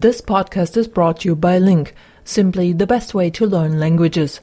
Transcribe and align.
This 0.00 0.20
podcast 0.20 0.76
is 0.76 0.86
brought 0.86 1.18
to 1.22 1.28
you 1.28 1.34
by 1.34 1.58
Link, 1.58 1.92
simply 2.22 2.72
the 2.72 2.86
best 2.86 3.14
way 3.14 3.30
to 3.30 3.44
learn 3.44 3.80
languages. 3.80 4.40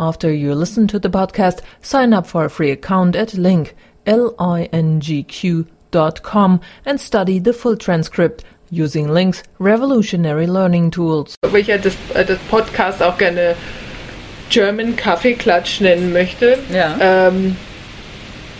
After 0.00 0.32
you 0.32 0.52
listen 0.52 0.88
to 0.88 0.98
the 0.98 1.08
podcast, 1.08 1.60
sign 1.80 2.12
up 2.12 2.26
for 2.26 2.44
a 2.44 2.50
free 2.50 2.72
account 2.72 3.14
at 3.14 3.34
link, 3.34 3.76
L-I-N-G-Q 4.04 5.68
dot 5.92 6.24
com 6.24 6.60
and 6.84 7.00
study 7.00 7.38
the 7.38 7.52
full 7.52 7.76
transcript 7.76 8.42
using 8.68 9.06
Link's 9.06 9.44
revolutionary 9.60 10.48
learning 10.48 10.90
tools. 10.90 11.36
Aber 11.44 11.56
ich 11.56 11.68
ja 11.68 11.78
das, 11.78 11.94
äh, 12.14 12.24
das 12.24 12.40
Podcast 12.50 13.00
auch 13.00 13.16
gerne 13.16 13.54
German 14.50 14.96
Kaffeeklatsch 14.96 15.80
nennen 15.82 16.12
möchte. 16.12 16.58
Ja. 16.72 17.28
Ähm, 17.28 17.56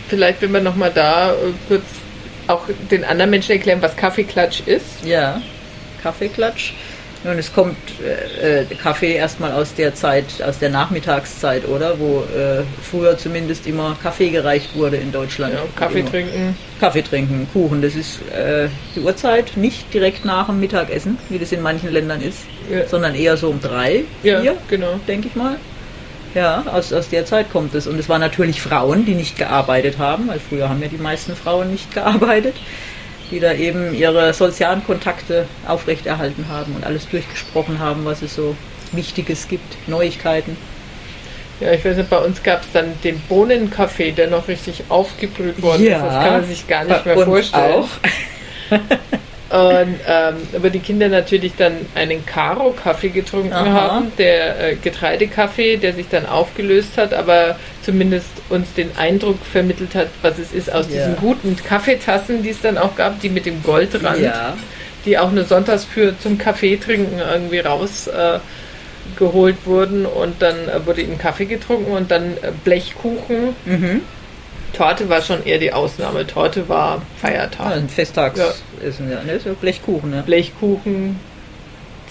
vielleicht, 0.07 0.43
wenn 0.43 0.53
wir 0.53 0.61
nochmal 0.61 0.93
da 0.95 1.33
äh, 1.33 1.35
kurz 1.67 1.83
auch 2.47 2.69
den 2.93 3.05
anderen 3.05 3.31
Menschen 3.31 3.51
erklären, 3.51 3.83
was 3.83 3.97
Kaffeeklatsch 3.97 4.61
ist. 4.69 5.05
Ja, 5.05 5.43
Kaffeeklatsch. 6.07 6.73
Nun, 7.25 7.39
es 7.39 7.53
kommt 7.53 7.77
äh, 8.41 8.61
äh, 8.61 8.65
Kaffee 8.81 9.15
erstmal 9.17 9.51
aus 9.51 9.75
der 9.75 9.93
Zeit, 9.97 10.27
aus 10.47 10.61
der 10.61 10.69
Nachmittagszeit, 10.71 11.67
oder? 11.67 11.99
Wo 11.99 12.21
äh, 12.21 12.63
früher 12.89 13.19
zumindest 13.19 13.67
immer 13.67 13.97
Kaffee 14.01 14.29
gereicht 14.31 14.77
wurde 14.77 14.97
in 14.99 15.11
Deutschland. 15.11 15.55
Ja, 15.55 15.61
Kaffee 15.75 16.01
immer. 16.01 16.11
trinken. 16.11 16.57
Kaffee 16.79 17.03
trinken, 17.03 17.49
Kuchen. 17.53 17.83
Das 17.83 17.97
ist 17.97 18.21
äh, 18.31 18.69
die 18.95 19.01
Uhrzeit, 19.01 19.57
nicht 19.57 19.93
direkt 19.93 20.25
nach 20.25 20.47
dem 20.47 20.61
Mittagessen, 20.61 21.19
wie 21.29 21.39
das 21.41 21.51
in 21.51 21.63
manchen 21.63 21.91
Ländern 21.91 22.21
ist, 22.21 22.41
Ja. 22.71 22.87
sondern 22.87 23.17
eher 23.17 23.37
so 23.37 23.49
um 23.49 23.61
drei, 23.61 24.05
Ja, 24.23 24.41
vier, 24.43 24.57
genau. 24.69 25.01
denke 25.09 25.27
ich 25.29 25.35
mal. 25.35 25.57
Ja, 26.35 26.63
aus, 26.71 26.93
aus 26.93 27.09
der 27.09 27.25
Zeit 27.25 27.51
kommt 27.51 27.75
es. 27.75 27.87
Und 27.89 27.99
es 27.99 28.09
waren 28.09 28.21
natürlich 28.21 28.61
Frauen, 28.61 29.05
die 29.07 29.15
nicht 29.15 29.37
gearbeitet 29.37 29.99
haben, 29.99 30.29
weil 30.29 30.39
früher 30.39 30.69
haben 30.69 30.81
ja 30.83 30.89
die 30.89 30.99
meisten 30.99 31.35
Frauen 31.35 31.73
nicht 31.73 31.93
gearbeitet, 31.95 32.55
die 33.31 33.41
da 33.41 33.53
eben 33.53 33.95
ihre 33.95 34.33
sozialen 34.33 34.85
Kontakte 34.85 35.47
aufrechterhalten 35.67 36.47
haben 36.49 36.75
und 36.75 36.85
alles 36.85 37.09
durchgesprochen 37.09 37.79
haben, 37.79 38.05
was 38.05 38.23
es 38.23 38.35
so 38.35 38.57
Wichtiges 38.93 39.49
gibt, 39.49 39.77
Neuigkeiten. 39.89 40.57
Ja, 41.61 41.73
ich 41.73 41.85
weiß 41.85 41.97
nicht, 41.97 42.11
bei 42.11 42.19
uns 42.19 42.43
gab 42.43 42.63
es 42.63 42.73
dann 42.73 42.93
den 43.03 43.19
Bohnenkaffee, 43.29 44.13
der 44.13 44.29
noch 44.29 44.47
richtig 44.47 44.85
aufgebrüht 44.89 45.61
worden 45.63 45.85
ist. 45.85 45.93
Das 45.93 46.25
kann 46.25 46.33
man 46.33 46.45
sich 46.47 46.69
gar 46.69 46.85
nicht 46.85 47.07
mehr 47.07 47.19
vorstellen. 47.19 47.73
Auch. 47.73 47.89
Und, 49.59 49.97
ähm, 50.07 50.35
aber 50.55 50.71
die 50.71 50.79
Kinder 50.81 51.09
natürlich 51.09 51.53
dann 51.57 51.75
einen 51.95 52.25
Karo-Kaffee 52.27 53.09
getrunken 53.11 53.53
Aha. 53.53 53.71
haben, 53.93 54.13
der 54.19 54.73
äh, 54.73 54.75
Getreidekaffee, 54.77 55.77
der 55.77 55.93
sich 55.95 56.09
dann 56.09 56.27
aufgelöst 56.27 56.97
hat, 56.99 57.15
aber 57.15 57.57
zumindest 57.83 58.29
uns 58.49 58.73
den 58.75 58.91
Eindruck 58.97 59.39
vermittelt 59.51 59.95
hat, 59.95 60.09
was 60.23 60.39
es 60.39 60.53
ist 60.53 60.73
aus 60.73 60.87
Ja. 60.91 60.97
diesen 60.99 61.17
guten 61.17 61.57
Kaffeetassen, 61.57 62.43
die 62.43 62.51
es 62.51 62.61
dann 62.61 62.79
auch 62.79 62.95
gab, 62.97 63.21
die 63.21 63.29
mit 63.29 63.47
dem 63.47 63.63
Goldrand, 63.63 64.21
Ja, 64.21 64.55
die 65.05 65.19
auch 65.19 65.31
nur 65.33 65.45
sonntags 65.45 65.85
für 65.85 66.19
zum 66.19 66.37
Kaffee 66.39 66.77
trinken 66.77 67.19
irgendwie 67.19 67.61
raus 67.61 68.09
äh, 68.09 68.39
geholt 69.17 69.57
wurden 69.65 70.05
und 70.05 70.43
dann 70.43 70.57
äh, 70.69 70.85
wurde 70.85 71.03
eben 71.03 71.17
Kaffee 71.17 71.45
getrunken 71.47 71.93
und 71.93 72.11
dann 72.11 72.33
äh, 72.43 72.51
Blechkuchen. 72.65 73.55
mhm. 73.65 74.01
Torte 74.73 75.09
war 75.09 75.23
schon 75.23 75.45
eher 75.45 75.59
die 75.59 75.73
Ausnahme. 75.73 76.27
Torte 76.27 76.69
war 76.69 77.03
Feiertag. 77.21 77.73
ein 77.73 77.89
Festtagsessen, 77.89 79.11
ja. 79.11 79.23
Ne? 79.25 79.41
So 79.43 79.55
Blechkuchen, 79.55 80.11
ne? 80.11 80.23
Blechkuchen, 80.27 81.19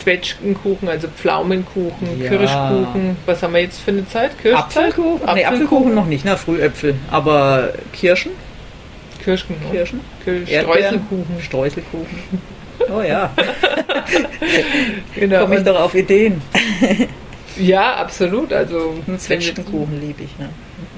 Zwetschgenkuchen, 0.01 0.89
also 0.89 1.07
Pflaumenkuchen, 1.07 2.21
Ja. 2.21 2.29
Kirschkuchen. 2.29 3.17
Was 3.25 3.41
haben 3.43 3.53
wir 3.53 3.61
jetzt 3.61 3.79
für 3.81 3.91
eine 3.91 4.07
Zeit? 4.07 4.37
Kirschzeit? 4.41 4.63
Apfelkuchen? 4.93 5.29
Nee, 5.35 5.45
Apfelkuchen 5.45 5.93
noch 5.95 6.05
nicht, 6.07 6.25
na, 6.25 6.35
Frühäpfel. 6.35 6.95
Aber 7.11 7.69
Kirschen? 7.93 8.31
Kirschen. 9.23 9.55
ne? 9.63 9.69
Kirschen? 9.71 9.99
Kirsch 10.23 10.49
Erdbeeren? 10.49 10.81
Streuselkuchen. 10.83 11.41
Streuselkuchen. 11.41 12.19
Oh 12.93 13.01
ja, 13.01 13.31
Genau. 15.15 15.39
komme 15.41 15.57
ich 15.57 15.63
doch 15.63 15.79
auf 15.79 15.95
Ideen. 15.95 16.41
ja, 17.57 17.95
absolut. 17.95 18.51
Also 18.51 18.95
wenn 19.07 19.17
Zwetschgenkuchen 19.17 19.99
liebe 20.01 20.23
ich. 20.23 20.37
Ne? 20.37 20.49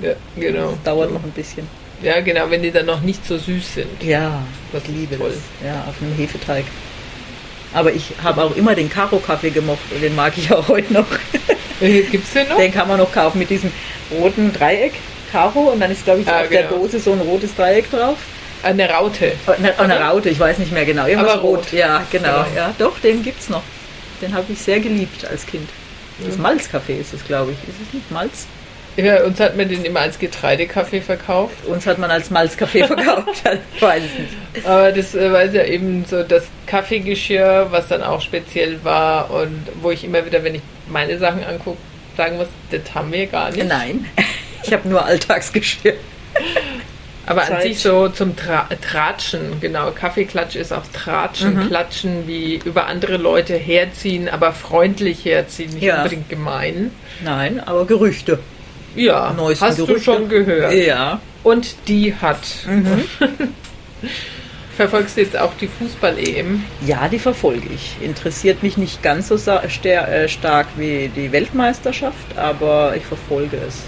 Ja, 0.02 0.14
genau. 0.36 0.78
Dauert 0.84 1.12
noch 1.12 1.24
ein 1.24 1.32
bisschen. 1.32 1.68
Ja, 2.02 2.20
genau, 2.22 2.50
wenn 2.50 2.62
die 2.62 2.72
dann 2.72 2.86
noch 2.86 3.02
nicht 3.02 3.26
so 3.26 3.38
süß 3.38 3.74
sind. 3.76 4.04
Ja, 4.04 4.44
Das 4.72 4.84
ich 4.84 4.90
liebe 4.90 5.18
toll. 5.18 5.32
das. 5.32 5.68
Ja, 5.68 5.84
auf 5.88 5.96
einem 6.02 6.14
Hefeteig. 6.16 6.66
Aber 7.74 7.92
ich 7.92 8.12
habe 8.24 8.44
auch 8.44 8.56
immer 8.56 8.76
den 8.76 8.90
Karo-Kaffee 8.90 9.50
gemocht 9.50 9.80
und 9.94 10.02
den 10.02 10.16
mag 10.16 10.34
ich 10.38 10.52
auch 10.52 10.68
heute 10.68 10.94
noch. 10.94 11.06
Äh, 11.80 12.02
Gibt's 12.02 12.34
den 12.34 12.50
noch? 12.50 12.58
Den 12.58 12.74
kann 12.74 12.88
man 12.88 12.98
noch 12.98 13.12
kaufen 13.12 13.38
mit 13.38 13.52
diesem 13.52 13.72
roten 14.12 14.52
Dreieck, 14.52 14.94
Karo, 15.32 15.60
und 15.74 15.80
dann 15.80 15.92
ist, 15.92 16.04
glaube 16.06 16.22
ich, 16.22 16.28
Ah, 16.28 16.42
auf 16.42 16.50
der 16.50 16.64
genau. 16.64 16.78
Dose 16.82 17.00
so 17.00 17.12
ein 17.12 17.20
rotes 17.22 17.54
Dreieck 17.56 17.92
drauf. 17.92 18.18
Eine 18.64 18.90
Raute. 18.90 19.34
Eine, 19.46 19.78
eine 19.78 20.00
Raute, 20.02 20.30
ich 20.30 20.40
weiß 20.40 20.58
nicht 20.58 20.72
mehr 20.72 20.86
genau. 20.86 21.06
Irgendwas 21.06 21.34
Aber 21.34 21.42
rot. 21.44 21.72
Ja, 21.72 22.04
genau. 22.12 22.46
Genau. 22.46 22.46
Ja, 22.56 22.74
doch, 22.80 22.98
den 22.98 23.22
gibt's 23.22 23.50
noch. 23.50 23.62
Den 24.24 24.34
habe 24.34 24.52
ich 24.52 24.58
sehr 24.60 24.80
geliebt 24.80 25.24
als 25.26 25.46
Kind. 25.46 25.70
Das 26.26 26.36
Malzkaffee 26.40 27.00
ist 27.00 27.14
es, 27.14 27.24
glaube 27.28 27.52
ich. 27.52 27.58
Ist 27.70 27.78
es 27.88 27.94
nicht 27.94 28.10
Malz? 28.10 28.48
Ja, 28.98 29.24
uns 29.24 29.40
hat 29.40 29.56
man 29.56 29.70
den 29.70 29.86
immer 29.86 30.00
als 30.02 30.18
Getreidekaffee 30.20 31.02
verkauft. 31.02 31.66
Uns 31.66 31.86
hat 31.86 32.00
man 32.00 32.10
als 32.12 32.30
Malzkaffee 32.32 32.84
verkauft. 32.88 33.44
ich 33.76 33.82
weiß 33.82 34.04
es 34.04 34.20
nicht. 34.20 34.66
Aber 34.68 34.92
das 34.92 35.14
äh, 35.16 35.32
war 35.32 35.46
ja 35.46 35.64
eben 35.66 36.04
so 36.06 36.24
das 36.24 36.46
Kaffeegeschirr, 36.66 37.68
was 37.70 37.88
dann 37.88 38.02
auch 38.04 38.22
speziell 38.22 38.84
war 38.84 39.30
und 39.32 39.68
wo 39.82 39.92
ich 39.92 40.04
immer 40.04 40.26
wieder, 40.26 40.44
wenn 40.44 40.56
ich 40.56 40.62
meine 40.90 41.18
Sachen 41.20 41.44
angucke, 41.44 41.78
sagen 42.18 42.38
muss, 42.38 42.48
das 42.72 42.82
haben 42.96 43.12
wir 43.14 43.28
gar 43.28 43.52
nicht. 43.52 43.68
Nein, 43.68 44.06
ich 44.64 44.74
habe 44.74 44.90
nur 44.90 45.06
Alltagsgeschirr. 45.06 45.94
Aber 47.28 47.42
an 47.42 47.48
Zeit. 47.48 47.64
sich 47.64 47.80
so 47.80 48.08
zum 48.08 48.36
Tra 48.38 48.68
Tratschen, 48.90 49.60
genau, 49.60 49.92
Kaffeeklatsch 49.92 50.56
ist 50.56 50.72
auch 50.72 50.84
Tratschen, 50.94 51.56
Mhm. 51.56 51.68
Klatschen, 51.68 52.26
wie 52.28 52.56
über 52.64 52.88
andere 52.88 53.18
Leute 53.18 53.54
herziehen, 53.56 54.30
aber 54.30 54.54
freundlich 54.54 55.26
herziehen, 55.26 55.72
nicht 55.72 55.84
Ja. 55.84 55.98
unbedingt 55.98 56.30
gemein. 56.30 56.92
Nein, 57.24 57.60
aber 57.60 57.86
Gerüchte. 57.86 58.40
Ja, 58.98 59.34
Neuesten 59.34 59.66
hast 59.66 59.78
Gerüchte. 59.78 59.94
du 59.94 60.02
schon 60.02 60.30
gehört. 60.30 60.74
Ja. 60.74 61.20
Und 61.44 61.76
die 61.88 62.14
hat. 62.14 62.42
Mhm. 62.66 63.04
Verfolgst 64.76 65.18
du 65.18 65.22
jetzt 65.22 65.36
auch 65.36 65.54
die 65.60 65.68
Fußball-EM? 65.68 66.64
Ja, 66.86 67.08
die 67.08 67.18
verfolge 67.18 67.68
ich. 67.74 67.96
Interessiert 68.00 68.62
mich 68.62 68.78
nicht 68.78 69.02
ganz 69.02 69.28
so 69.28 69.36
äh, 69.36 70.28
stark 70.28 70.68
wie 70.78 71.10
die 71.16 71.32
Weltmeisterschaft, 71.32 72.38
aber 72.38 72.96
ich 72.96 73.04
verfolge 73.04 73.58
es. 73.68 73.82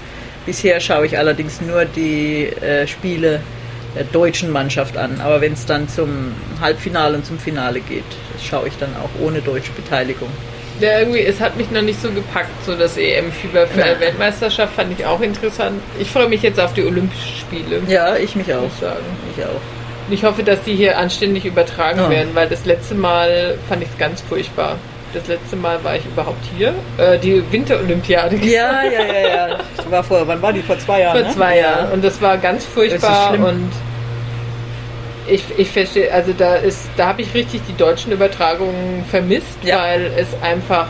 Bisher 0.48 0.80
schaue 0.80 1.06
ich 1.06 1.16
allerdings 1.16 1.62
nur 1.62 1.86
die 1.86 2.46
äh, 2.46 2.88
Spiele 2.88 3.42
der 3.96 4.06
deutschen 4.06 4.52
Mannschaft 4.52 4.98
an. 4.98 5.22
Aber 5.22 5.42
wenn 5.42 5.54
es 5.54 5.66
dann 5.68 5.88
zum 5.90 6.32
Halbfinale 6.60 7.18
und 7.18 7.26
zum 7.26 7.38
Finale 7.38 7.82
geht, 7.82 8.04
schaue 8.42 8.68
ich 8.68 8.78
dann 8.78 8.90
auch 8.96 9.22
ohne 9.24 9.42
deutsche 9.42 9.72
Beteiligung. 9.74 10.30
Ja, 10.80 11.00
irgendwie, 11.00 11.20
es 11.22 11.40
hat 11.42 11.58
mich 11.58 11.70
noch 11.72 11.82
nicht 11.82 12.02
so 12.02 12.10
gepackt, 12.12 12.50
so 12.66 12.76
das 12.76 12.96
EM-Fieber 12.98 13.68
für 13.68 13.80
Nein. 13.80 13.96
die 13.96 14.06
Weltmeisterschaft 14.06 14.74
fand 14.76 14.98
ich 14.98 15.06
auch 15.06 15.20
interessant. 15.22 15.82
Ich 16.00 16.10
freue 16.10 16.28
mich 16.28 16.42
jetzt 16.42 16.60
auf 16.60 16.74
die 16.74 16.84
Olympischen 16.86 17.36
Spiele, 17.36 17.82
Ja, 17.88 18.16
ich 18.16 18.36
mich 18.36 18.54
auch. 18.54 18.64
ich 18.66 18.80
sagen. 18.80 19.04
Ich 19.38 19.44
auch. 19.44 19.50
Und 20.08 20.14
ich 20.14 20.24
hoffe, 20.24 20.42
dass 20.44 20.62
die 20.64 20.76
hier 20.76 20.98
anständig 20.98 21.46
übertragen 21.46 22.00
Ja. 22.00 22.10
werden, 22.10 22.30
weil 22.34 22.48
das 22.48 22.66
letzte 22.66 22.96
Mal 22.96 23.58
fand 23.68 23.84
ich 23.84 23.90
es 23.90 23.98
ganz 23.98 24.22
furchtbar. 24.22 24.78
Das 25.14 25.28
letzte 25.28 25.56
Mal 25.56 25.84
war 25.84 25.96
ich 25.96 26.06
überhaupt 26.06 26.44
hier. 26.56 26.74
Äh, 26.98 27.18
die 27.18 27.44
Winterolympiade 27.52 28.36
Ja, 28.38 28.84
ja, 28.84 29.04
ja, 29.06 29.48
ja. 29.50 29.58
War 29.90 30.04
vor, 30.04 30.28
wann 30.28 30.40
war 30.42 30.54
die? 30.54 30.62
Vor 30.62 30.78
zwei 30.78 31.02
Jahren? 31.02 31.18
vor 31.18 31.28
ne? 31.28 31.36
zwei 31.36 31.56
Ja. 31.58 31.62
Jahren. 31.64 31.92
Und 31.94 32.04
das 32.04 32.22
war 32.22 32.38
ganz 32.38 32.64
furchtbar. 32.66 33.34
Und 33.34 33.72
ich, 35.32 35.44
ich 35.58 35.70
verstehe, 35.70 36.12
also 36.14 36.34
da 36.38 36.56
ist, 36.56 36.90
da 36.98 37.08
habe 37.08 37.22
ich 37.22 37.34
richtig 37.34 37.62
die 37.68 37.76
deutschen 37.76 38.12
Übertragungen 38.12 39.04
vermisst, 39.10 39.58
Ja. 39.64 39.80
weil 39.82 40.12
es 40.18 40.28
einfach, 40.42 40.88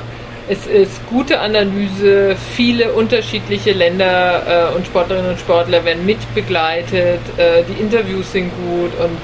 es 0.48 0.66
ist 0.68 1.06
gute 1.10 1.40
Analyse, 1.40 2.36
viele 2.56 2.92
unterschiedliche 2.94 3.72
Länder 3.72 4.70
äh, 4.72 4.76
und 4.76 4.86
Sportlerinnen 4.86 5.32
und 5.32 5.40
Sportler 5.40 5.84
werden 5.86 6.06
mitbegleitet, 6.06 7.20
äh, 7.38 7.64
die 7.68 7.82
Interviews 7.82 8.32
sind 8.32 8.52
gut 8.66 8.92
und, 9.00 9.18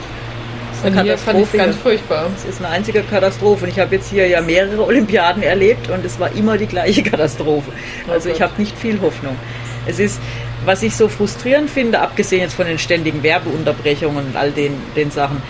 und 0.96 1.02
hier 1.02 1.18
fand 1.18 1.40
ich 1.42 1.52
ganz 1.54 1.75
furchtbar. 1.78 2.28
Es 2.36 2.46
ist 2.46 2.59
eine 2.59 2.70
einzige 2.70 3.02
Katastrophe. 3.02 3.64
Und 3.66 3.72
ich 3.72 3.80
habe 3.80 3.96
jetzt 3.96 4.12
hier 4.12 4.28
ja 4.28 4.40
mehrere 4.42 4.84
Olympiaden 4.86 5.42
erlebt 5.42 5.89
und 5.89 6.06
es 6.06 6.19
war 6.19 6.31
immer 6.36 6.57
die 6.57 6.68
gleiche 6.68 7.01
Katastrophe. 7.12 7.72
Also 8.07 8.30
ich 8.30 8.38
Gott. 8.39 8.50
habe 8.51 8.62
nicht 8.62 8.78
viel 8.78 9.00
Hoffnung. 9.01 9.36
Es 9.86 10.00
ist, 10.00 10.20
was 10.66 10.84
ich 10.84 10.96
so 10.96 11.08
frustrierend 11.08 11.70
finde, 11.70 12.00
abgesehen 12.00 12.42
jetzt 12.42 12.56
von 12.56 12.66
den 12.66 12.80
ständigen 12.80 13.22
Werbeunterbrechungen 13.24 14.28
und 14.28 14.36
all 14.36 14.52
den, 14.52 14.74
den 14.96 15.12
Sachen, 15.12 15.42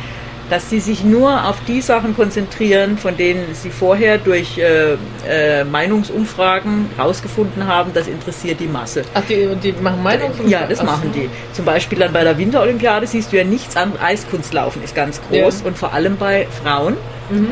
dass 0.49 0.69
sie 0.69 0.79
sich 0.79 1.03
nur 1.03 1.47
auf 1.49 1.55
die 1.67 1.81
Sachen 1.81 2.15
konzentrieren, 2.15 2.99
von 2.99 3.17
denen 3.17 3.55
sie 3.55 3.71
vorher 3.71 4.19
durch 4.19 4.59
äh, 4.59 4.93
äh, 5.27 5.63
Meinungsumfragen 5.63 6.87
herausgefunden 6.97 7.65
haben, 7.65 7.91
das 7.93 8.07
interessiert 8.07 8.59
die 8.59 8.67
Masse. 8.67 9.01
Ach, 9.15 9.23
die, 9.27 9.47
die 9.55 9.71
machen 9.81 10.03
Meinungsumfragen? 10.03 10.51
Ja, 10.51 10.67
das 10.67 10.81
Ach 10.81 10.85
machen 10.85 11.11
die. 11.15 11.29
Zum 11.53 11.65
Beispiel 11.65 11.97
dann 11.97 12.13
bei 12.13 12.23
der 12.23 12.37
Winterolympiade 12.37 13.07
siehst 13.07 13.31
du 13.31 13.37
ja 13.37 13.43
nichts 13.43 13.75
an. 13.75 13.93
Eiskunstlaufen 13.99 14.83
ist 14.83 14.93
ganz 14.93 15.19
groß 15.29 15.61
Ja. 15.61 15.67
und 15.67 15.77
vor 15.77 15.93
allem 15.93 16.17
bei 16.17 16.45
Frauen. 16.63 16.95
Mhm. 17.31 17.49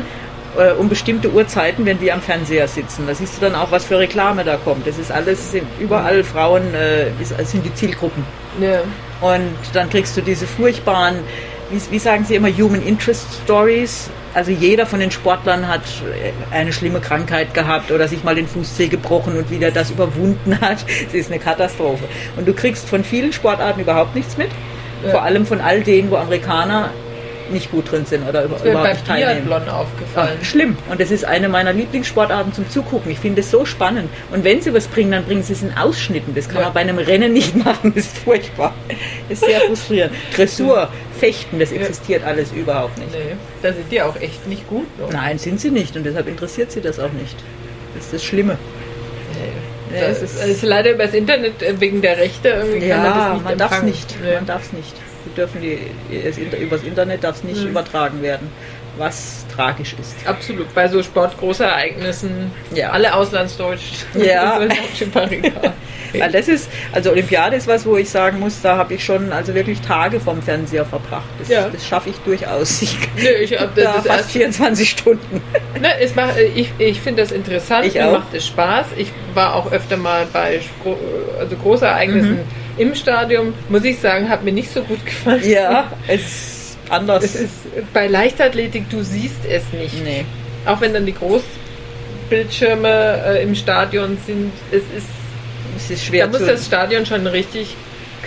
Äh, 0.56 0.72
um 0.72 0.88
bestimmte 0.88 1.30
Uhrzeiten, 1.32 1.84
wenn 1.84 2.00
wir 2.00 2.14
am 2.14 2.20
Fernseher 2.20 2.68
sitzen. 2.68 3.06
Da 3.06 3.14
siehst 3.14 3.36
du 3.36 3.40
dann 3.40 3.54
auch, 3.54 3.70
was 3.70 3.84
für 3.84 3.98
Reklame 3.98 4.44
da 4.44 4.56
kommt. 4.56 4.86
Das 4.86 4.98
ist 4.98 5.10
alles, 5.10 5.50
sind 5.50 5.66
überall 5.80 6.22
Frauen, 6.22 6.74
äh, 6.74 7.08
ist, 7.20 7.34
sind 7.50 7.64
die 7.64 7.74
Zielgruppen. 7.74 8.24
Ja. 8.60 8.80
Und 9.20 9.56
dann 9.72 9.90
kriegst 9.90 10.16
du 10.16 10.20
diese 10.20 10.46
furchtbaren, 10.46 11.16
wie, 11.70 11.80
wie 11.90 11.98
sagen 11.98 12.24
sie 12.24 12.36
immer, 12.36 12.48
Human 12.48 12.82
Interest 12.82 13.26
Stories 13.42 14.10
also 14.34 14.50
jeder 14.50 14.84
von 14.84 14.98
den 14.98 15.12
Sportlern 15.12 15.68
hat 15.68 15.82
eine 16.50 16.72
schlimme 16.72 17.00
Krankheit 17.00 17.54
gehabt 17.54 17.92
oder 17.92 18.08
sich 18.08 18.24
mal 18.24 18.34
den 18.34 18.48
Fußzeh 18.48 18.88
gebrochen 18.88 19.36
und 19.36 19.48
wieder 19.48 19.70
das 19.70 19.90
überwunden 19.90 20.60
hat. 20.60 20.84
Es 21.06 21.14
ist 21.14 21.30
eine 21.30 21.40
Katastrophe. 21.40 22.04
Und 22.36 22.48
du 22.48 22.52
kriegst 22.52 22.88
von 22.88 23.04
vielen 23.04 23.32
Sportarten 23.32 23.80
überhaupt 23.80 24.14
nichts 24.14 24.36
mit. 24.36 24.48
Ja. 25.04 25.10
Vor 25.10 25.22
allem 25.22 25.46
von 25.46 25.60
all 25.60 25.82
denen, 25.82 26.10
wo 26.10 26.16
Amerikaner 26.16 26.90
nicht 27.50 27.70
gut 27.70 27.90
drin 27.90 28.06
sind 28.06 28.28
oder 28.28 28.44
über, 28.44 28.62
überhaupt 28.64 28.90
nicht 28.90 29.06
teilnehmen. 29.06 29.46
Biathlon 29.46 29.68
aufgefallen. 29.68 30.38
Ach, 30.40 30.44
schlimm. 30.44 30.76
Und 30.90 31.00
das 31.00 31.10
ist 31.10 31.24
eine 31.24 31.48
meiner 31.48 31.72
Lieblingssportarten 31.72 32.52
zum 32.52 32.68
Zugucken. 32.68 33.10
Ich 33.10 33.18
finde 33.18 33.40
es 33.40 33.50
so 33.50 33.64
spannend. 33.64 34.08
Und 34.32 34.44
wenn 34.44 34.60
sie 34.60 34.72
was 34.74 34.86
bringen, 34.86 35.12
dann 35.12 35.24
bringen 35.24 35.42
sie 35.42 35.52
es 35.52 35.62
in 35.62 35.76
Ausschnitten. 35.76 36.34
Das 36.34 36.48
kann 36.48 36.58
ja. 36.58 36.64
man 36.64 36.74
bei 36.74 36.80
einem 36.80 36.98
Rennen 36.98 37.32
nicht 37.32 37.56
machen. 37.64 37.92
Das 37.94 38.04
ist 38.04 38.18
furchtbar. 38.18 38.74
Das 39.28 39.40
ist 39.40 39.46
sehr 39.46 39.60
frustrierend. 39.60 40.12
Dressur, 40.34 40.88
Fechten, 41.18 41.58
das 41.58 41.72
existiert 41.72 42.22
ja. 42.22 42.28
alles 42.28 42.52
überhaupt 42.52 42.98
nicht. 42.98 43.12
Nee, 43.12 43.36
da 43.62 43.72
sind 43.72 43.90
die 43.90 44.02
auch 44.02 44.16
echt 44.20 44.46
nicht 44.46 44.68
gut. 44.68 44.86
Noch. 44.98 45.12
Nein, 45.12 45.38
sind 45.38 45.60
sie 45.60 45.70
nicht. 45.70 45.96
Und 45.96 46.04
deshalb 46.04 46.28
interessiert 46.28 46.72
sie 46.72 46.80
das 46.80 46.98
auch 46.98 47.12
nicht. 47.12 47.36
Das 47.94 48.06
ist 48.06 48.14
das 48.14 48.24
Schlimme. 48.24 48.58
Nee. 49.32 50.00
Das 50.00 50.22
ist, 50.22 50.44
ist, 50.44 50.62
leider 50.62 50.90
übers 50.90 51.14
Internet 51.14 51.62
äh, 51.62 51.80
wegen 51.80 52.02
der 52.02 52.18
Rechte 52.18 52.48
irgendwie 52.48 52.88
ja, 52.88 52.98
man, 52.98 53.44
man 53.44 53.58
darf 53.58 53.78
es 53.78 53.82
nicht. 53.82 54.16
Nee. 54.20 54.34
Man 54.34 54.46
darf 54.46 54.64
es 54.64 54.72
nicht 54.72 54.92
dürfen 55.30 55.60
die, 55.60 55.78
es, 56.14 56.38
übers 56.38 56.82
Internet 56.82 57.24
darf 57.24 57.36
es 57.36 57.44
nicht 57.44 57.62
mhm. 57.62 57.70
übertragen 57.70 58.22
werden, 58.22 58.48
was 58.98 59.44
tragisch 59.54 59.94
ist. 60.00 60.14
Absolut, 60.26 60.72
bei 60.74 60.88
so 60.88 61.02
Sportgroßereignissen, 61.02 62.50
ja. 62.74 62.90
alle 62.90 63.14
Auslandsdeutsch. 63.14 64.04
Ja. 64.14 64.60
Weil 66.18 66.30
das 66.30 66.46
ist, 66.46 66.70
also 66.92 67.10
Olympiade 67.10 67.56
ist 67.56 67.66
was, 67.66 67.84
wo 67.84 67.96
ich 67.96 68.08
sagen 68.08 68.38
muss, 68.38 68.62
da 68.62 68.76
habe 68.76 68.94
ich 68.94 69.04
schon 69.04 69.32
also 69.32 69.52
wirklich 69.54 69.80
Tage 69.80 70.20
vom 70.20 70.40
Fernseher 70.42 70.84
verbracht. 70.84 71.24
Das, 71.40 71.48
ja. 71.48 71.68
das 71.68 71.84
schaffe 71.86 72.10
ich 72.10 72.16
durchaus. 72.18 72.82
Ich, 72.82 72.96
Nö, 73.16 73.28
ich 73.42 73.58
habe 73.58 73.72
da 73.74 74.00
fast 74.00 74.30
24 74.30 74.88
Stunden. 74.88 75.42
Ne, 75.80 76.00
es 76.00 76.14
macht, 76.14 76.34
ich 76.38 76.70
ich 76.78 77.00
finde 77.00 77.22
das 77.22 77.32
interessant, 77.32 77.86
ich 77.86 77.94
mir 77.94 78.12
macht 78.12 78.32
es 78.32 78.46
Spaß. 78.46 78.86
Ich 78.96 79.12
war 79.34 79.56
auch 79.56 79.72
öfter 79.72 79.96
mal 79.96 80.26
bei 80.32 80.60
also 81.40 81.56
Großereignissen. 81.56 82.36
Mhm 82.36 82.63
im 82.76 82.94
Stadion, 82.94 83.54
muss 83.68 83.84
ich 83.84 83.98
sagen, 83.98 84.28
hat 84.28 84.44
mir 84.44 84.52
nicht 84.52 84.72
so 84.72 84.82
gut 84.82 85.04
gefallen. 85.04 85.48
Ja, 85.48 85.90
es 86.06 86.20
ist 86.20 86.78
anders. 86.88 87.24
Es 87.24 87.36
ist 87.36 87.52
bei 87.92 88.06
Leichtathletik, 88.06 88.88
du 88.90 89.02
siehst 89.02 89.44
es 89.48 89.62
nicht. 89.72 90.04
Nee. 90.04 90.24
Auch 90.66 90.80
wenn 90.80 90.94
dann 90.94 91.06
die 91.06 91.14
Großbildschirme 91.14 93.22
äh, 93.26 93.42
im 93.42 93.54
Stadion 93.54 94.18
sind, 94.26 94.52
es 94.70 94.82
ist, 94.96 95.08
es 95.76 95.90
ist 95.90 96.04
schwer. 96.04 96.26
Da 96.26 96.38
muss 96.38 96.46
das 96.46 96.66
Stadion 96.66 97.06
schon 97.06 97.26
richtig 97.26 97.76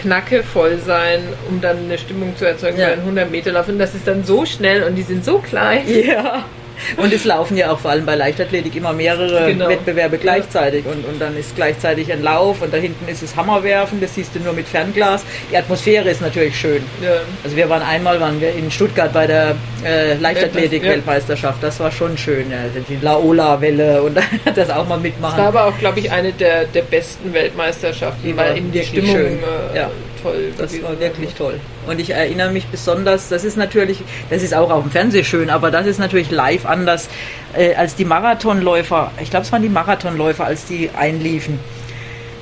knackevoll 0.01 0.79
sein, 0.85 1.21
um 1.49 1.59
dann 1.59 1.85
eine 1.85 1.97
Stimmung 1.97 2.37
zu 2.37 2.45
erzeugen 2.45 2.77
ja. 2.77 2.87
bei 2.87 2.93
einem 2.93 3.01
100 3.01 3.31
Meter 3.31 3.51
Lauf. 3.51 3.67
Und 3.67 3.79
das 3.79 3.95
ist 3.95 4.07
dann 4.07 4.23
so 4.23 4.45
schnell 4.45 4.83
und 4.83 4.95
die 4.95 5.01
sind 5.01 5.25
so 5.25 5.39
klein. 5.39 5.83
Ja. 5.87 6.45
Und 6.97 7.13
es 7.13 7.25
laufen 7.25 7.57
ja 7.57 7.71
auch 7.71 7.79
vor 7.79 7.91
allem 7.91 8.05
bei 8.05 8.15
Leichtathletik 8.15 8.75
immer 8.75 8.93
mehrere 8.93 9.47
genau. 9.47 9.69
Wettbewerbe 9.69 10.17
gleichzeitig 10.17 10.85
und, 10.85 11.05
und 11.05 11.19
dann 11.19 11.37
ist 11.37 11.55
gleichzeitig 11.55 12.11
ein 12.11 12.23
Lauf 12.23 12.61
und 12.61 12.73
da 12.73 12.77
hinten 12.77 13.07
ist 13.07 13.23
es 13.23 13.35
Hammerwerfen, 13.35 13.99
das 14.01 14.15
siehst 14.15 14.35
du 14.35 14.39
nur 14.39 14.53
mit 14.53 14.67
Fernglas. 14.67 15.23
Die 15.51 15.57
Atmosphäre 15.57 16.09
ist 16.09 16.21
natürlich 16.21 16.57
schön. 16.59 16.83
Ja. 17.01 17.21
Also 17.43 17.55
wir 17.55 17.69
waren 17.69 17.81
einmal 17.81 18.19
waren 18.19 18.39
wir 18.39 18.53
in 18.53 18.69
Stuttgart 18.71 19.11
bei 19.13 19.27
der 19.27 19.55
äh, 19.85 20.15
Leichtathletik-Weltmeisterschaft, 20.15 21.61
das 21.61 21.79
war 21.79 21.91
schon 21.91 22.17
schön. 22.17 22.51
Ja. 22.51 22.57
Die 22.87 22.97
Laola-Welle 23.03 24.01
und 24.01 24.17
das 24.55 24.69
auch 24.69 24.87
mal 24.87 24.99
mitmachen. 24.99 25.37
Das 25.37 25.53
war 25.53 25.61
aber 25.61 25.65
auch, 25.65 25.77
glaube 25.79 25.99
ich, 25.99 26.11
eine 26.11 26.31
der, 26.31 26.65
der 26.65 26.81
besten 26.81 27.33
Weltmeisterschaften, 27.33 28.27
die 28.27 28.37
weil 28.37 28.57
eben 28.57 28.71
die 28.71 28.83
Stimmung. 28.83 29.15
Äh, 29.15 29.77
ja 29.77 29.91
toll. 30.27 30.53
Das 30.57 30.83
war 30.83 30.99
wirklich 30.99 31.33
toll. 31.33 31.59
Und 31.87 31.99
ich 31.99 32.09
erinnere 32.09 32.51
mich 32.51 32.65
besonders, 32.67 33.29
das 33.29 33.43
ist 33.43 33.57
natürlich, 33.57 33.99
das 34.29 34.43
ist 34.43 34.53
auch 34.53 34.69
auf 34.69 34.83
dem 34.83 34.91
Fernsehen 34.91 35.25
schön, 35.25 35.49
aber 35.49 35.71
das 35.71 35.85
ist 35.85 35.99
natürlich 35.99 36.31
live 36.31 36.65
anders, 36.65 37.09
äh, 37.55 37.75
als 37.75 37.95
die 37.95 38.05
Marathonläufer, 38.05 39.11
ich 39.21 39.29
glaube, 39.29 39.45
es 39.45 39.51
waren 39.51 39.61
die 39.61 39.69
Marathonläufer, 39.69 40.45
als 40.45 40.65
die 40.65 40.89
einliefen. 40.97 41.59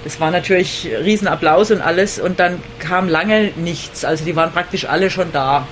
Das 0.04 0.20
war 0.20 0.30
natürlich 0.30 0.88
Riesenapplaus 1.04 1.72
und 1.72 1.82
alles 1.82 2.20
und 2.20 2.40
dann 2.40 2.62
kam 2.78 3.10
lange 3.10 3.52
nichts. 3.56 4.06
Also 4.06 4.24
die 4.24 4.36
waren 4.36 4.52
praktisch 4.52 4.86
alle 4.86 5.10
schon 5.10 5.32
da. 5.32 5.68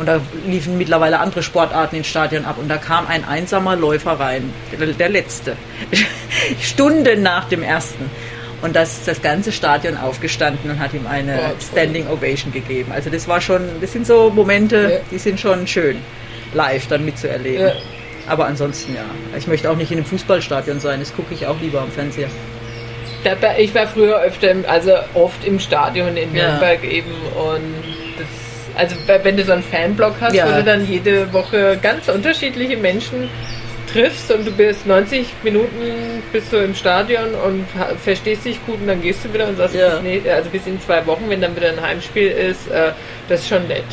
Und 0.00 0.06
da 0.06 0.20
liefen 0.46 0.78
mittlerweile 0.78 1.18
andere 1.18 1.42
Sportarten 1.42 1.96
ins 1.96 2.06
Stadion 2.06 2.44
ab. 2.44 2.56
Und 2.58 2.68
da 2.68 2.76
kam 2.76 3.06
ein 3.06 3.24
einsamer 3.24 3.76
Läufer 3.76 4.18
rein, 4.18 4.52
der 4.98 5.08
letzte, 5.08 5.56
Stunden 6.60 7.22
nach 7.22 7.48
dem 7.48 7.62
ersten. 7.62 8.10
Und 8.60 8.74
da 8.74 8.82
ist 8.82 9.06
das 9.06 9.22
ganze 9.22 9.52
Stadion 9.52 9.96
aufgestanden 9.96 10.70
und 10.70 10.80
hat 10.80 10.92
ihm 10.92 11.06
eine 11.06 11.32
ja, 11.32 11.52
Standing 11.60 12.08
Ovation 12.08 12.52
gegeben. 12.52 12.90
Also 12.92 13.08
das 13.08 13.28
war 13.28 13.40
schon, 13.40 13.62
das 13.80 13.92
sind 13.92 14.06
so 14.06 14.30
Momente, 14.30 14.90
ja. 14.94 14.98
die 15.10 15.18
sind 15.18 15.38
schon 15.38 15.66
schön, 15.66 15.98
live 16.54 16.86
dann 16.88 17.04
mitzuerleben. 17.04 17.68
Ja. 17.68 17.72
Aber 18.26 18.46
ansonsten 18.46 18.94
ja. 18.94 19.04
Ich 19.36 19.46
möchte 19.46 19.70
auch 19.70 19.76
nicht 19.76 19.90
in 19.90 19.98
einem 19.98 20.06
Fußballstadion 20.06 20.80
sein, 20.80 21.00
das 21.00 21.14
gucke 21.14 21.34
ich 21.34 21.46
auch 21.46 21.58
lieber 21.60 21.80
am 21.80 21.90
Fernseher. 21.90 22.28
Ich 23.58 23.74
war 23.74 23.86
früher 23.86 24.20
öfter, 24.20 24.54
also 24.68 24.92
oft 25.14 25.44
im 25.44 25.58
Stadion 25.58 26.16
in 26.16 26.32
Nürnberg 26.32 26.82
eben 26.84 27.10
und 27.36 27.74
das, 28.16 28.26
also 28.76 28.96
wenn 29.22 29.36
du 29.36 29.44
so 29.44 29.52
einen 29.52 29.62
Fanblock 29.62 30.14
hast, 30.20 30.34
wo 30.34 30.50
du 30.52 30.62
dann 30.62 30.86
jede 30.86 31.32
Woche 31.32 31.78
ganz 31.82 32.08
unterschiedliche 32.08 32.76
Menschen 32.76 33.28
triffst 33.92 34.30
und 34.30 34.46
du 34.46 34.50
bist 34.50 34.86
90 34.86 35.26
Minuten 35.42 36.22
bist 36.32 36.52
du 36.52 36.56
im 36.58 36.74
Stadion 36.74 37.34
und 37.34 37.66
verstehst 38.02 38.44
dich 38.44 38.64
gut 38.66 38.80
und 38.80 38.88
dann 38.88 39.00
gehst 39.00 39.24
du 39.24 39.32
wieder 39.32 39.48
und 39.48 39.56
sagst, 39.56 39.74
ja. 39.74 39.98
bis, 39.98 40.28
also 40.28 40.50
bis 40.50 40.66
in 40.66 40.80
zwei 40.80 41.04
Wochen, 41.06 41.24
wenn 41.28 41.40
dann 41.40 41.56
wieder 41.56 41.68
ein 41.68 41.80
Heimspiel 41.80 42.28
ist, 42.28 42.68
äh, 42.68 42.92
das 43.28 43.40
ist 43.40 43.48
schon 43.48 43.66
nett. 43.68 43.84